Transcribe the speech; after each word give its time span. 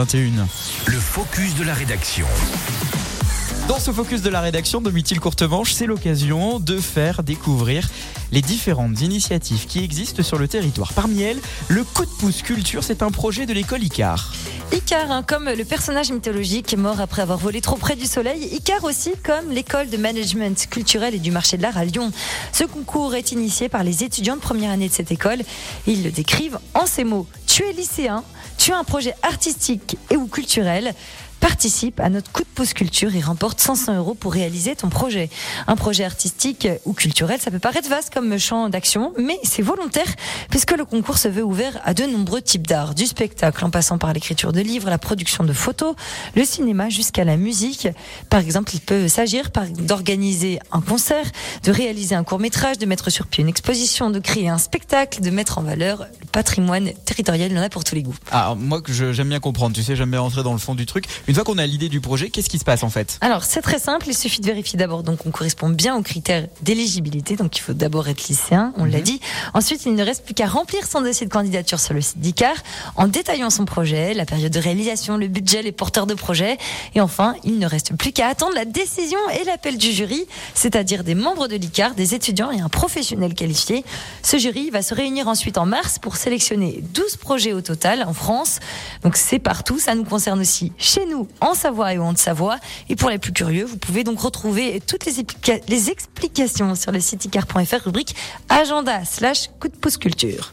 21. 0.00 0.48
Le 0.86 0.98
focus 0.98 1.54
de 1.56 1.62
la 1.62 1.74
rédaction. 1.74 2.24
Dans 3.68 3.78
ce 3.78 3.90
focus 3.90 4.22
de 4.22 4.30
la 4.30 4.40
rédaction 4.40 4.80
de 4.80 4.90
Mythil 4.90 5.20
Courtemanche, 5.20 5.74
c'est 5.74 5.84
l'occasion 5.84 6.58
de 6.58 6.78
faire 6.78 7.22
découvrir 7.22 7.86
les 8.32 8.40
différentes 8.40 8.98
initiatives 9.02 9.66
qui 9.66 9.84
existent 9.84 10.22
sur 10.22 10.38
le 10.38 10.48
territoire. 10.48 10.94
Parmi 10.94 11.20
elles, 11.20 11.38
le 11.68 11.84
coup 11.84 12.06
de 12.06 12.10
pouce 12.12 12.40
culture, 12.40 12.82
c'est 12.82 13.02
un 13.02 13.10
projet 13.10 13.44
de 13.44 13.52
l'école 13.52 13.82
ICAR. 13.82 14.32
Icar, 14.72 15.10
hein, 15.10 15.22
comme 15.22 15.50
le 15.50 15.64
personnage 15.64 16.10
mythologique 16.12 16.74
mort 16.78 17.00
après 17.00 17.20
avoir 17.20 17.38
volé 17.38 17.60
trop 17.60 17.76
près 17.76 17.96
du 17.96 18.06
soleil, 18.06 18.42
Icar 18.54 18.82
aussi 18.84 19.10
comme 19.22 19.50
l'école 19.50 19.90
de 19.90 19.98
management 19.98 20.66
culturel 20.70 21.14
et 21.14 21.18
du 21.18 21.30
marché 21.30 21.58
de 21.58 21.62
l'art 21.62 21.76
à 21.76 21.84
Lyon. 21.84 22.10
Ce 22.52 22.64
concours 22.64 23.14
est 23.14 23.32
initié 23.32 23.68
par 23.68 23.84
les 23.84 24.02
étudiants 24.02 24.36
de 24.36 24.40
première 24.40 24.70
année 24.70 24.88
de 24.88 24.94
cette 24.94 25.12
école. 25.12 25.42
Ils 25.86 26.04
le 26.04 26.10
décrivent 26.10 26.58
en 26.72 26.86
ces 26.86 27.04
mots. 27.04 27.26
Tu 27.60 27.66
es 27.66 27.72
lycéen, 27.74 28.24
tu 28.56 28.72
as 28.72 28.78
un 28.78 28.84
projet 28.84 29.14
artistique 29.22 29.98
et 30.08 30.16
ou 30.16 30.28
culturel. 30.28 30.94
Participe 31.40 32.00
à 32.00 32.10
notre 32.10 32.30
coup 32.30 32.42
de 32.42 32.48
pouce 32.54 32.74
culture 32.74 33.14
et 33.14 33.20
remporte 33.20 33.60
500 33.60 33.96
euros 33.96 34.14
pour 34.14 34.32
réaliser 34.32 34.76
ton 34.76 34.88
projet. 34.88 35.30
Un 35.66 35.76
projet 35.76 36.04
artistique 36.04 36.68
ou 36.84 36.92
culturel, 36.92 37.40
ça 37.40 37.50
peut 37.50 37.58
paraître 37.58 37.88
vaste 37.88 38.12
comme 38.12 38.38
champ 38.38 38.68
d'action, 38.68 39.12
mais 39.18 39.38
c'est 39.42 39.62
volontaire 39.62 40.06
puisque 40.50 40.72
le 40.72 40.84
concours 40.84 41.18
se 41.18 41.28
veut 41.28 41.42
ouvert 41.42 41.80
à 41.84 41.94
de 41.94 42.04
nombreux 42.04 42.42
types 42.42 42.66
d'art, 42.66 42.94
du 42.94 43.06
spectacle 43.06 43.64
en 43.64 43.70
passant 43.70 43.98
par 43.98 44.12
l'écriture 44.12 44.52
de 44.52 44.60
livres, 44.60 44.90
la 44.90 44.98
production 44.98 45.44
de 45.44 45.52
photos, 45.52 45.94
le 46.34 46.44
cinéma 46.44 46.88
jusqu'à 46.88 47.24
la 47.24 47.36
musique. 47.36 47.88
Par 48.28 48.40
exemple, 48.40 48.72
il 48.74 48.80
peut 48.80 49.08
s'agir 49.08 49.50
d'organiser 49.78 50.58
un 50.72 50.80
concert, 50.80 51.24
de 51.64 51.70
réaliser 51.72 52.14
un 52.14 52.24
court 52.24 52.38
métrage, 52.38 52.78
de 52.78 52.86
mettre 52.86 53.10
sur 53.10 53.26
pied 53.26 53.42
une 53.42 53.48
exposition, 53.48 54.10
de 54.10 54.18
créer 54.18 54.48
un 54.48 54.58
spectacle, 54.58 55.22
de 55.22 55.30
mettre 55.30 55.58
en 55.58 55.62
valeur 55.62 56.06
le 56.20 56.26
patrimoine 56.26 56.92
territorial. 57.04 57.50
Il 57.50 57.56
y 57.56 57.60
en 57.60 57.62
a 57.62 57.68
pour 57.70 57.84
tous 57.84 57.94
les 57.94 58.02
goûts. 58.02 58.16
Ah, 58.30 58.54
moi, 58.56 58.82
j'aime 58.88 59.28
bien 59.28 59.40
comprendre, 59.40 59.74
tu 59.74 59.82
sais, 59.82 59.96
j'aime 59.96 60.10
bien 60.10 60.20
rentrer 60.20 60.42
dans 60.42 60.52
le 60.52 60.58
fond 60.58 60.74
du 60.74 60.86
truc. 60.86 61.06
Une 61.30 61.36
fois 61.36 61.44
qu'on 61.44 61.58
a 61.58 61.66
l'idée 61.66 61.88
du 61.88 62.00
projet, 62.00 62.28
qu'est-ce 62.28 62.50
qui 62.50 62.58
se 62.58 62.64
passe 62.64 62.82
en 62.82 62.90
fait? 62.90 63.16
Alors 63.20 63.44
c'est 63.44 63.62
très 63.62 63.78
simple, 63.78 64.08
il 64.08 64.16
suffit 64.16 64.40
de 64.40 64.46
vérifier 64.46 64.76
d'abord 64.76 65.04
donc 65.04 65.26
on 65.26 65.30
correspond 65.30 65.68
bien 65.68 65.94
aux 65.94 66.02
critères 66.02 66.48
d'éligibilité, 66.62 67.36
donc 67.36 67.56
il 67.56 67.60
faut 67.60 67.72
d'abord 67.72 68.08
être 68.08 68.26
lycéen, 68.26 68.72
on 68.76 68.84
l'a 68.84 68.98
mhm. 68.98 69.04
dit. 69.04 69.20
Ensuite, 69.54 69.86
il 69.86 69.94
ne 69.94 70.02
reste 70.02 70.24
plus 70.24 70.34
qu'à 70.34 70.48
remplir 70.48 70.84
son 70.88 71.02
dossier 71.02 71.28
de 71.28 71.32
candidature 71.32 71.78
sur 71.78 71.94
le 71.94 72.00
site 72.00 72.18
d'ICAR 72.18 72.54
en 72.96 73.06
détaillant 73.06 73.48
son 73.50 73.64
projet, 73.64 74.12
la 74.12 74.24
période 74.24 74.52
de 74.52 74.58
réalisation, 74.58 75.16
le 75.16 75.28
budget, 75.28 75.62
les 75.62 75.70
porteurs 75.70 76.08
de 76.08 76.14
projet. 76.14 76.58
Et 76.96 77.00
enfin, 77.00 77.36
il 77.44 77.60
ne 77.60 77.66
reste 77.68 77.94
plus 77.94 78.10
qu'à 78.10 78.26
attendre 78.26 78.56
la 78.56 78.64
décision 78.64 79.20
et 79.40 79.44
l'appel 79.44 79.78
du 79.78 79.92
jury, 79.92 80.26
c'est-à-dire 80.54 81.04
des 81.04 81.14
membres 81.14 81.46
de 81.46 81.54
l'ICAR, 81.54 81.94
des 81.94 82.16
étudiants 82.16 82.50
et 82.50 82.58
un 82.58 82.68
professionnel 82.68 83.34
qualifié. 83.34 83.84
Ce 84.24 84.36
jury 84.36 84.70
va 84.70 84.82
se 84.82 84.94
réunir 84.94 85.28
ensuite 85.28 85.58
en 85.58 85.66
mars 85.66 86.00
pour 86.00 86.16
sélectionner 86.16 86.82
12 86.92 87.18
projets 87.18 87.52
au 87.52 87.60
total 87.60 88.02
en 88.02 88.14
France. 88.14 88.58
Donc 89.04 89.14
c'est 89.14 89.38
partout, 89.38 89.78
ça 89.78 89.94
nous 89.94 90.02
concerne 90.02 90.40
aussi 90.40 90.72
chez 90.76 91.06
nous 91.06 91.19
en 91.40 91.54
Savoie 91.54 91.94
et 91.94 91.98
en 91.98 92.10
Haute-Savoie. 92.10 92.58
Et 92.88 92.96
pour 92.96 93.10
les 93.10 93.18
plus 93.18 93.32
curieux, 93.32 93.64
vous 93.64 93.76
pouvez 93.76 94.04
donc 94.04 94.20
retrouver 94.20 94.80
toutes 94.86 95.06
les, 95.06 95.12
les 95.68 95.90
explications 95.90 96.74
sur 96.74 96.92
le 96.92 97.00
site 97.00 97.24
icar.fr 97.24 97.84
rubrique 97.84 98.14
agenda 98.48 99.04
slash 99.04 99.48
coup 99.60 99.68
de 99.68 99.76
pouce 99.76 99.96
culture. 99.96 100.52